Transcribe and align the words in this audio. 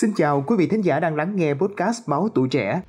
Xin 0.00 0.12
chào 0.16 0.44
quý 0.46 0.56
vị 0.58 0.66
thính 0.66 0.80
giả 0.80 1.00
đang 1.00 1.14
lắng 1.14 1.36
nghe 1.36 1.54
podcast 1.54 2.08
Báo 2.08 2.28
Tuổi 2.34 2.48
Trẻ. 2.48 2.82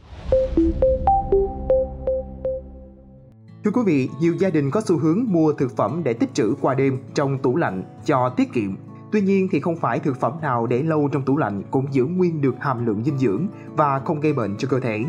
Thưa 3.64 3.72
quý 3.74 3.82
vị, 3.86 4.10
nhiều 4.20 4.34
gia 4.40 4.50
đình 4.50 4.72
có 4.72 4.82
xu 4.86 4.98
hướng 4.98 5.26
mua 5.28 5.54
thực 5.54 5.76
phẩm 5.78 6.02
để 6.04 6.14
tích 6.14 6.34
trữ 6.34 6.54
qua 6.62 6.74
đêm 6.74 6.98
trong 7.14 7.38
tủ 7.38 7.56
lạnh 7.56 7.84
cho 8.06 8.30
tiết 8.30 8.54
kiệm. 8.54 8.76
Tuy 9.12 9.22
nhiên 9.22 9.48
thì 9.52 9.60
không 9.60 9.76
phải 9.76 10.00
thực 10.00 10.20
phẩm 10.20 10.34
nào 10.42 10.68
để 10.68 10.84
lâu 10.84 11.10
trong 11.12 11.22
tủ 11.22 11.38
lạnh 11.38 11.64
cũng 11.72 11.94
giữ 11.94 12.06
nguyên 12.06 12.42
được 12.42 12.56
hàm 12.60 12.86
lượng 12.86 13.04
dinh 13.04 13.18
dưỡng 13.18 13.48
và 13.76 14.00
không 14.00 14.20
gây 14.20 14.34
bệnh 14.34 14.58
cho 14.58 14.68
cơ 14.72 14.80
thể. 14.80 15.06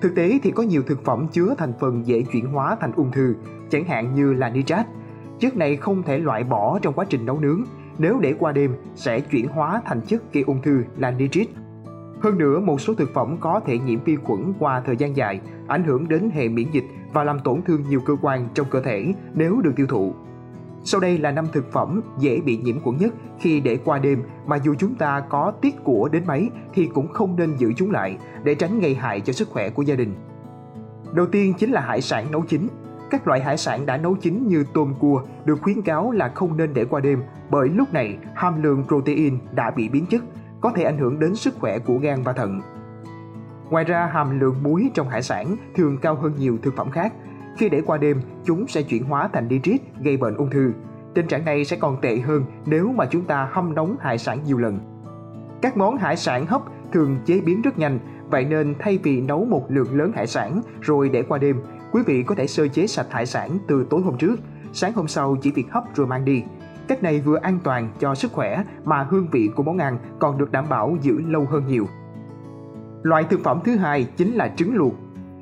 Thực 0.00 0.14
tế 0.14 0.38
thì 0.42 0.50
có 0.50 0.62
nhiều 0.62 0.82
thực 0.86 1.04
phẩm 1.04 1.26
chứa 1.32 1.54
thành 1.58 1.72
phần 1.80 2.06
dễ 2.06 2.22
chuyển 2.32 2.46
hóa 2.46 2.76
thành 2.80 2.92
ung 2.96 3.12
thư, 3.12 3.34
chẳng 3.70 3.84
hạn 3.84 4.14
như 4.14 4.32
là 4.32 4.50
nitrat. 4.50 4.86
Chất 5.40 5.56
này 5.56 5.76
không 5.76 6.02
thể 6.02 6.18
loại 6.18 6.44
bỏ 6.44 6.78
trong 6.82 6.94
quá 6.94 7.04
trình 7.08 7.26
nấu 7.26 7.40
nướng, 7.40 7.64
nếu 7.98 8.18
để 8.20 8.34
qua 8.38 8.52
đêm 8.52 8.74
sẽ 8.94 9.20
chuyển 9.20 9.48
hóa 9.48 9.82
thành 9.84 10.00
chất 10.00 10.32
gây 10.32 10.44
ung 10.46 10.62
thư 10.62 10.82
là 10.96 11.10
nitrit. 11.10 11.48
Hơn 12.20 12.38
nữa, 12.38 12.60
một 12.60 12.80
số 12.80 12.94
thực 12.94 13.14
phẩm 13.14 13.36
có 13.40 13.60
thể 13.66 13.78
nhiễm 13.78 14.04
vi 14.04 14.16
khuẩn 14.16 14.52
qua 14.58 14.82
thời 14.86 14.96
gian 14.96 15.16
dài, 15.16 15.40
ảnh 15.68 15.84
hưởng 15.84 16.08
đến 16.08 16.30
hệ 16.34 16.48
miễn 16.48 16.70
dịch 16.70 16.84
và 17.12 17.24
làm 17.24 17.40
tổn 17.40 17.62
thương 17.62 17.82
nhiều 17.88 18.00
cơ 18.00 18.16
quan 18.22 18.48
trong 18.54 18.66
cơ 18.70 18.80
thể 18.80 19.14
nếu 19.34 19.60
được 19.60 19.72
tiêu 19.76 19.86
thụ. 19.86 20.14
Sau 20.84 21.00
đây 21.00 21.18
là 21.18 21.30
năm 21.30 21.46
thực 21.52 21.72
phẩm 21.72 22.00
dễ 22.18 22.40
bị 22.40 22.56
nhiễm 22.56 22.80
khuẩn 22.80 22.96
nhất 22.96 23.14
khi 23.40 23.60
để 23.60 23.78
qua 23.84 23.98
đêm 23.98 24.22
mà 24.46 24.56
dù 24.56 24.74
chúng 24.78 24.94
ta 24.94 25.20
có 25.20 25.52
tiết 25.60 25.74
của 25.84 26.08
đến 26.12 26.22
mấy 26.26 26.50
thì 26.74 26.86
cũng 26.94 27.08
không 27.08 27.36
nên 27.36 27.56
giữ 27.56 27.72
chúng 27.76 27.90
lại 27.90 28.18
để 28.44 28.54
tránh 28.54 28.80
gây 28.80 28.94
hại 28.94 29.20
cho 29.20 29.32
sức 29.32 29.48
khỏe 29.48 29.70
của 29.70 29.82
gia 29.82 29.94
đình. 29.94 30.14
Đầu 31.12 31.26
tiên 31.26 31.54
chính 31.58 31.70
là 31.70 31.80
hải 31.80 32.00
sản 32.00 32.26
nấu 32.32 32.42
chín. 32.42 32.68
Các 33.10 33.26
loại 33.26 33.40
hải 33.40 33.56
sản 33.56 33.86
đã 33.86 33.96
nấu 33.96 34.14
chín 34.14 34.48
như 34.48 34.64
tôm 34.74 34.94
cua 34.98 35.22
được 35.44 35.58
khuyến 35.62 35.82
cáo 35.82 36.10
là 36.10 36.28
không 36.34 36.56
nên 36.56 36.74
để 36.74 36.84
qua 36.84 37.00
đêm 37.00 37.22
bởi 37.50 37.68
lúc 37.68 37.92
này 37.92 38.18
hàm 38.34 38.62
lượng 38.62 38.84
protein 38.88 39.38
đã 39.52 39.70
bị 39.70 39.88
biến 39.88 40.06
chất, 40.06 40.22
có 40.60 40.72
thể 40.74 40.82
ảnh 40.82 40.98
hưởng 40.98 41.18
đến 41.18 41.34
sức 41.34 41.54
khỏe 41.60 41.78
của 41.78 41.98
gan 41.98 42.22
và 42.22 42.32
thận. 42.32 42.60
Ngoài 43.70 43.84
ra, 43.84 44.06
hàm 44.06 44.40
lượng 44.40 44.62
muối 44.62 44.90
trong 44.94 45.08
hải 45.08 45.22
sản 45.22 45.56
thường 45.74 45.98
cao 46.02 46.14
hơn 46.14 46.32
nhiều 46.38 46.58
thực 46.62 46.76
phẩm 46.76 46.90
khác. 46.90 47.12
Khi 47.58 47.68
để 47.68 47.80
qua 47.86 47.98
đêm, 47.98 48.20
chúng 48.44 48.66
sẽ 48.68 48.82
chuyển 48.82 49.04
hóa 49.04 49.28
thành 49.32 49.48
nitrit 49.48 49.80
gây 50.00 50.16
bệnh 50.16 50.36
ung 50.36 50.50
thư. 50.50 50.72
Tình 51.14 51.26
trạng 51.26 51.44
này 51.44 51.64
sẽ 51.64 51.76
còn 51.76 52.00
tệ 52.00 52.18
hơn 52.18 52.44
nếu 52.66 52.92
mà 52.92 53.06
chúng 53.10 53.24
ta 53.24 53.48
hâm 53.52 53.74
nóng 53.74 53.96
hải 54.00 54.18
sản 54.18 54.38
nhiều 54.44 54.58
lần. 54.58 54.78
Các 55.62 55.76
món 55.76 55.96
hải 55.96 56.16
sản 56.16 56.46
hấp 56.46 56.62
thường 56.92 57.18
chế 57.24 57.40
biến 57.40 57.62
rất 57.62 57.78
nhanh, 57.78 57.98
vậy 58.30 58.44
nên 58.44 58.74
thay 58.78 58.98
vì 59.02 59.20
nấu 59.20 59.44
một 59.44 59.66
lượng 59.68 59.98
lớn 59.98 60.12
hải 60.14 60.26
sản 60.26 60.60
rồi 60.80 61.08
để 61.08 61.22
qua 61.22 61.38
đêm, 61.38 61.60
quý 61.94 62.02
vị 62.06 62.22
có 62.22 62.34
thể 62.34 62.46
sơ 62.46 62.68
chế 62.68 62.86
sạch 62.86 63.06
hải 63.10 63.26
sản 63.26 63.58
từ 63.66 63.86
tối 63.90 64.02
hôm 64.02 64.16
trước, 64.18 64.36
sáng 64.72 64.92
hôm 64.92 65.08
sau 65.08 65.36
chỉ 65.42 65.50
việc 65.50 65.70
hấp 65.70 65.84
rồi 65.94 66.06
mang 66.06 66.24
đi. 66.24 66.42
Cách 66.88 67.02
này 67.02 67.20
vừa 67.20 67.36
an 67.36 67.58
toàn 67.64 67.92
cho 67.98 68.14
sức 68.14 68.32
khỏe 68.32 68.64
mà 68.84 69.02
hương 69.10 69.28
vị 69.32 69.50
của 69.56 69.62
món 69.62 69.78
ăn 69.78 69.98
còn 70.18 70.38
được 70.38 70.52
đảm 70.52 70.64
bảo 70.68 70.96
giữ 71.02 71.20
lâu 71.20 71.46
hơn 71.50 71.66
nhiều. 71.66 71.86
Loại 73.02 73.24
thực 73.24 73.40
phẩm 73.44 73.60
thứ 73.64 73.76
hai 73.76 74.04
chính 74.16 74.34
là 74.34 74.52
trứng 74.56 74.74
luộc. 74.74 74.94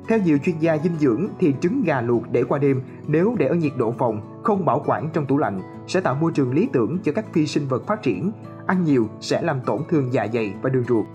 Theo 0.07 0.19
nhiều 0.19 0.37
chuyên 0.37 0.59
gia 0.59 0.77
dinh 0.77 0.95
dưỡng 0.99 1.27
thì 1.39 1.53
trứng 1.61 1.83
gà 1.83 2.01
luộc 2.01 2.31
để 2.31 2.43
qua 2.43 2.59
đêm 2.59 2.81
nếu 3.07 3.35
để 3.39 3.47
ở 3.47 3.55
nhiệt 3.55 3.73
độ 3.77 3.91
phòng, 3.91 4.41
không 4.43 4.65
bảo 4.65 4.83
quản 4.85 5.09
trong 5.13 5.25
tủ 5.25 5.37
lạnh 5.37 5.61
sẽ 5.87 6.01
tạo 6.01 6.15
môi 6.15 6.31
trường 6.31 6.53
lý 6.53 6.69
tưởng 6.73 6.99
cho 7.03 7.11
các 7.11 7.25
phi 7.33 7.47
sinh 7.47 7.67
vật 7.67 7.87
phát 7.87 8.01
triển. 8.01 8.31
Ăn 8.67 8.83
nhiều 8.83 9.09
sẽ 9.19 9.41
làm 9.41 9.61
tổn 9.65 9.81
thương 9.89 10.13
dạ 10.13 10.27
dày 10.33 10.53
và 10.61 10.69
đường 10.69 10.83
ruột. 10.83 11.05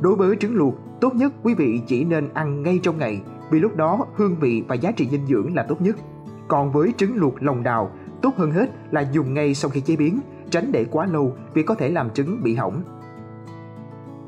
Đối 0.00 0.16
với 0.16 0.36
trứng 0.36 0.56
luộc, 0.56 0.74
tốt 1.00 1.14
nhất 1.14 1.32
quý 1.42 1.54
vị 1.54 1.80
chỉ 1.86 2.04
nên 2.04 2.28
ăn 2.34 2.62
ngay 2.62 2.80
trong 2.82 2.98
ngày 2.98 3.22
vì 3.50 3.60
lúc 3.60 3.76
đó 3.76 4.06
hương 4.14 4.36
vị 4.40 4.64
và 4.68 4.74
giá 4.74 4.92
trị 4.92 5.08
dinh 5.10 5.26
dưỡng 5.26 5.54
là 5.54 5.62
tốt 5.62 5.82
nhất. 5.82 5.96
Còn 6.48 6.72
với 6.72 6.94
trứng 6.96 7.16
luộc 7.16 7.42
lòng 7.42 7.62
đào, 7.62 7.90
tốt 8.22 8.34
hơn 8.36 8.50
hết 8.50 8.70
là 8.90 9.00
dùng 9.12 9.34
ngay 9.34 9.54
sau 9.54 9.70
khi 9.70 9.80
chế 9.80 9.96
biến, 9.96 10.20
tránh 10.50 10.72
để 10.72 10.86
quá 10.90 11.06
lâu 11.06 11.32
vì 11.54 11.62
có 11.62 11.74
thể 11.74 11.88
làm 11.88 12.10
trứng 12.10 12.42
bị 12.42 12.54
hỏng. 12.54 12.82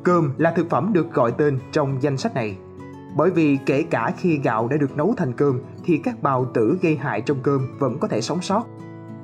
Cơm 0.03 0.33
là 0.37 0.53
thực 0.57 0.71
phẩm 0.71 0.93
được 0.93 1.13
gọi 1.13 1.33
tên 1.39 1.59
trong 1.73 2.03
danh 2.03 2.17
sách 2.17 2.35
này. 2.35 2.57
Bởi 3.17 3.31
vì 3.31 3.59
kể 3.67 3.83
cả 3.83 4.13
khi 4.19 4.39
gạo 4.39 4.69
đã 4.69 4.77
được 4.77 4.97
nấu 4.97 5.15
thành 5.17 5.33
cơm 5.33 5.61
thì 5.85 5.99
các 5.99 6.23
bào 6.23 6.45
tử 6.45 6.79
gây 6.83 6.97
hại 6.97 7.21
trong 7.21 7.39
cơm 7.43 7.67
vẫn 7.79 7.99
có 7.99 8.09
thể 8.09 8.21
sống 8.21 8.43
sót. 8.43 8.65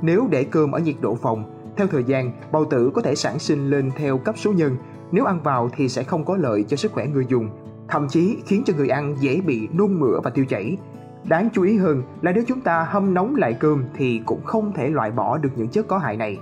Nếu 0.03 0.29
để 0.31 0.45
cơm 0.45 0.73
ở 0.73 0.79
nhiệt 0.79 0.97
độ 1.01 1.15
phòng, 1.15 1.73
theo 1.77 1.87
thời 1.87 2.05
gian, 2.05 2.33
bào 2.53 2.65
tử 2.65 2.91
có 2.95 3.03
thể 3.03 3.15
sản 3.15 3.39
sinh 3.39 3.71
lên 3.71 3.91
theo 3.97 4.19
cấp 4.19 4.39
số 4.39 4.53
nhân. 4.53 4.77
Nếu 5.13 5.25
ăn 5.25 5.43
vào 5.43 5.71
thì 5.77 5.89
sẽ 5.89 6.03
không 6.03 6.25
có 6.25 6.37
lợi 6.37 6.65
cho 6.69 6.77
sức 6.77 6.93
khỏe 6.93 7.07
người 7.07 7.27
dùng, 7.29 7.49
thậm 7.89 8.09
chí 8.09 8.37
khiến 8.47 8.63
cho 8.67 8.75
người 8.77 8.89
ăn 8.89 9.17
dễ 9.21 9.41
bị 9.41 9.69
nôn 9.73 10.01
mửa 10.01 10.21
và 10.25 10.31
tiêu 10.31 10.45
chảy. 10.49 10.77
Đáng 11.25 11.49
chú 11.53 11.63
ý 11.63 11.77
hơn 11.77 12.03
là 12.23 12.33
nếu 12.33 12.45
chúng 12.47 12.61
ta 12.61 12.85
hâm 12.85 13.15
nóng 13.15 13.37
lại 13.37 13.55
cơm 13.61 13.85
thì 13.95 14.23
cũng 14.27 14.45
không 14.45 14.73
thể 14.73 14.91
loại 14.91 15.11
bỏ 15.11 15.39
được 15.39 15.51
những 15.57 15.69
chất 15.69 15.89
có 15.89 15.99
hại 15.99 16.17
này. 16.17 16.39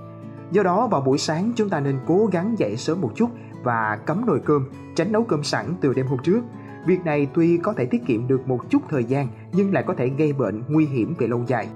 Do 0.51 0.63
đó 0.63 0.87
vào 0.87 1.01
buổi 1.01 1.19
sáng 1.19 1.53
chúng 1.57 1.69
ta 1.69 1.81
nên 1.81 1.99
cố 2.07 2.29
gắng 2.33 2.55
dậy 2.59 2.77
sớm 2.77 3.01
một 3.01 3.13
chút 3.15 3.31
và 3.63 3.99
cấm 4.07 4.27
nồi 4.27 4.41
cơm, 4.45 4.69
tránh 4.95 5.13
nấu 5.13 5.25
cơm 5.25 5.43
sẵn 5.43 5.75
từ 5.81 5.93
đêm 5.93 6.07
hôm 6.07 6.19
trước. 6.23 6.41
Việc 6.87 7.05
này 7.05 7.29
tuy 7.35 7.59
có 7.59 7.73
thể 7.73 7.87
tiết 7.87 8.07
kiệm 8.07 8.29
được 8.29 8.49
một 8.49 8.71
chút 8.71 8.83
thời 8.89 9.05
gian 9.05 9.29
nhưng 9.53 9.73
lại 9.73 9.85
có 9.87 9.95
thể 9.95 10.09
gây 10.09 10.33
bệnh 10.33 10.63
nguy 10.69 10.87
hiểm 10.87 11.15
về 11.19 11.27
lâu 11.27 11.45
dài. 11.47 11.69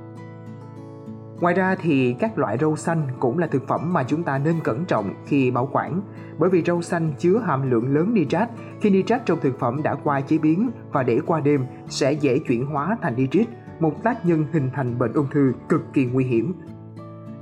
Ngoài 1.41 1.55
ra 1.55 1.75
thì 1.81 2.17
các 2.19 2.39
loại 2.39 2.59
rau 2.61 2.77
xanh 2.77 3.09
cũng 3.21 3.39
là 3.39 3.47
thực 3.47 3.69
phẩm 3.69 3.93
mà 3.93 4.03
chúng 4.03 4.23
ta 4.23 4.39
nên 4.39 4.55
cẩn 4.65 4.85
trọng 4.85 5.15
khi 5.27 5.51
bảo 5.51 5.69
quản 5.73 6.01
bởi 6.39 6.51
vì 6.51 6.63
rau 6.63 6.83
xanh 6.83 7.13
chứa 7.19 7.39
hàm 7.47 7.71
lượng 7.71 7.95
lớn 7.95 8.15
nitrat. 8.15 8.51
Khi 8.81 8.91
nitrat 8.91 9.27
trong 9.27 9.39
thực 9.41 9.59
phẩm 9.59 9.83
đã 9.83 9.95
qua 9.95 10.21
chế 10.21 10.39
biến 10.39 10.71
và 10.93 11.03
để 11.03 11.21
qua 11.27 11.41
đêm 11.41 11.65
sẽ 11.89 12.13
dễ 12.13 12.39
chuyển 12.39 12.67
hóa 12.67 12.97
thành 13.03 13.17
nitrit, 13.17 13.49
một 13.81 14.03
tác 14.03 14.27
nhân 14.27 14.47
hình 14.53 14.71
thành 14.75 14.99
bệnh 14.99 15.13
ung 15.13 15.27
thư 15.31 15.53
cực 15.69 15.83
kỳ 15.93 16.05
nguy 16.05 16.25
hiểm. 16.25 16.55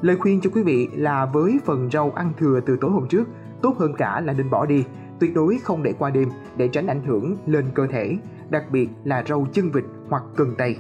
Lời 0.00 0.16
khuyên 0.16 0.40
cho 0.40 0.50
quý 0.54 0.62
vị 0.62 0.88
là 0.94 1.26
với 1.26 1.58
phần 1.64 1.90
rau 1.90 2.10
ăn 2.10 2.32
thừa 2.38 2.60
từ 2.66 2.78
tối 2.80 2.90
hôm 2.90 3.08
trước, 3.08 3.28
tốt 3.62 3.76
hơn 3.78 3.94
cả 3.98 4.20
là 4.20 4.32
nên 4.32 4.50
bỏ 4.50 4.66
đi, 4.66 4.84
tuyệt 5.20 5.34
đối 5.34 5.58
không 5.62 5.82
để 5.82 5.92
qua 5.98 6.10
đêm 6.10 6.28
để 6.56 6.68
tránh 6.68 6.86
ảnh 6.86 7.04
hưởng 7.04 7.36
lên 7.46 7.64
cơ 7.74 7.86
thể, 7.86 8.18
đặc 8.50 8.64
biệt 8.70 8.88
là 9.04 9.24
rau 9.28 9.46
chân 9.52 9.70
vịt 9.70 9.84
hoặc 10.08 10.22
cần 10.36 10.54
tây. 10.58 10.76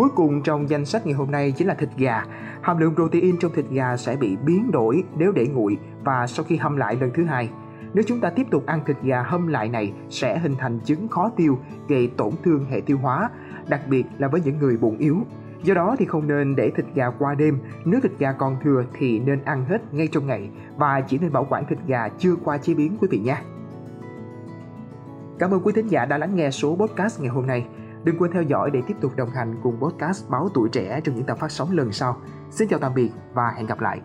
Cuối 0.00 0.08
cùng 0.14 0.42
trong 0.42 0.70
danh 0.70 0.84
sách 0.84 1.06
ngày 1.06 1.14
hôm 1.14 1.30
nay 1.30 1.52
chính 1.56 1.68
là 1.68 1.74
thịt 1.74 1.88
gà. 1.96 2.22
Hàm 2.60 2.78
lượng 2.78 2.94
protein 2.94 3.38
trong 3.38 3.52
thịt 3.52 3.64
gà 3.70 3.96
sẽ 3.96 4.16
bị 4.16 4.36
biến 4.36 4.70
đổi 4.70 5.04
nếu 5.16 5.32
để 5.32 5.46
nguội 5.46 5.78
và 6.04 6.26
sau 6.26 6.44
khi 6.44 6.56
hâm 6.56 6.76
lại 6.76 6.96
lần 7.00 7.10
thứ 7.14 7.24
hai. 7.24 7.50
Nếu 7.94 8.04
chúng 8.06 8.20
ta 8.20 8.30
tiếp 8.30 8.46
tục 8.50 8.66
ăn 8.66 8.80
thịt 8.86 8.96
gà 9.02 9.22
hâm 9.22 9.46
lại 9.46 9.68
này 9.68 9.92
sẽ 10.08 10.38
hình 10.38 10.56
thành 10.58 10.80
chứng 10.84 11.08
khó 11.08 11.30
tiêu, 11.36 11.58
gây 11.88 12.10
tổn 12.16 12.30
thương 12.44 12.64
hệ 12.70 12.80
tiêu 12.80 12.98
hóa, 12.98 13.30
đặc 13.68 13.80
biệt 13.88 14.04
là 14.18 14.28
với 14.28 14.40
những 14.44 14.58
người 14.58 14.76
bụng 14.76 14.98
yếu. 14.98 15.16
Do 15.62 15.74
đó 15.74 15.96
thì 15.98 16.04
không 16.04 16.28
nên 16.28 16.56
để 16.56 16.70
thịt 16.76 16.86
gà 16.94 17.10
qua 17.10 17.34
đêm, 17.34 17.58
nếu 17.84 18.00
thịt 18.00 18.12
gà 18.18 18.32
còn 18.32 18.56
thừa 18.62 18.84
thì 18.98 19.18
nên 19.18 19.44
ăn 19.44 19.64
hết 19.64 19.94
ngay 19.94 20.08
trong 20.12 20.26
ngày 20.26 20.50
và 20.76 21.00
chỉ 21.00 21.18
nên 21.18 21.32
bảo 21.32 21.46
quản 21.50 21.66
thịt 21.66 21.78
gà 21.86 22.08
chưa 22.08 22.36
qua 22.44 22.58
chế 22.58 22.74
biến 22.74 22.96
quý 23.00 23.08
vị 23.10 23.18
nhé. 23.18 23.36
Cảm 25.38 25.50
ơn 25.50 25.60
quý 25.64 25.72
thính 25.72 25.88
giả 25.88 26.04
đã 26.04 26.18
lắng 26.18 26.36
nghe 26.36 26.50
số 26.50 26.76
podcast 26.76 27.20
ngày 27.20 27.28
hôm 27.28 27.46
nay. 27.46 27.66
Đừng 28.04 28.18
quên 28.18 28.32
theo 28.32 28.42
dõi 28.42 28.70
để 28.70 28.82
tiếp 28.86 28.96
tục 29.00 29.16
đồng 29.16 29.30
hành 29.30 29.60
cùng 29.62 29.80
podcast 29.80 30.28
Báo 30.28 30.48
Tuổi 30.54 30.68
Trẻ 30.72 31.00
trong 31.04 31.14
những 31.14 31.24
tập 31.24 31.38
phát 31.40 31.50
sóng 31.50 31.70
lần 31.72 31.92
sau. 31.92 32.16
Xin 32.50 32.68
chào 32.68 32.78
tạm 32.78 32.94
biệt 32.94 33.10
và 33.34 33.52
hẹn 33.56 33.66
gặp 33.66 33.80
lại. 33.80 34.00